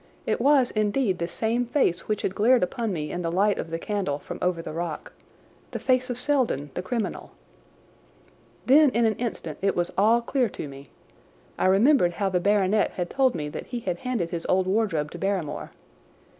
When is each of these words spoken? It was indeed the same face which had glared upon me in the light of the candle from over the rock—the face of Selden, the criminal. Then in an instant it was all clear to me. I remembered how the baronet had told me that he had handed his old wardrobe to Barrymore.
It 0.25 0.41
was 0.41 0.71
indeed 0.71 1.19
the 1.19 1.27
same 1.27 1.63
face 1.63 2.07
which 2.07 2.23
had 2.23 2.33
glared 2.33 2.63
upon 2.63 2.91
me 2.91 3.11
in 3.11 3.21
the 3.21 3.31
light 3.31 3.59
of 3.59 3.69
the 3.69 3.77
candle 3.77 4.17
from 4.17 4.39
over 4.41 4.59
the 4.59 4.73
rock—the 4.73 5.77
face 5.77 6.09
of 6.09 6.17
Selden, 6.17 6.71
the 6.73 6.81
criminal. 6.81 7.33
Then 8.65 8.89
in 8.93 9.05
an 9.05 9.13
instant 9.17 9.59
it 9.61 9.75
was 9.75 9.91
all 9.99 10.19
clear 10.21 10.49
to 10.49 10.67
me. 10.67 10.89
I 11.59 11.67
remembered 11.67 12.13
how 12.13 12.29
the 12.29 12.39
baronet 12.39 12.93
had 12.93 13.11
told 13.11 13.35
me 13.35 13.47
that 13.49 13.67
he 13.67 13.81
had 13.81 13.99
handed 13.99 14.31
his 14.31 14.47
old 14.49 14.65
wardrobe 14.65 15.11
to 15.11 15.19
Barrymore. 15.19 15.69